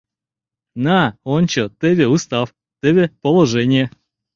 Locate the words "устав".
2.13-2.47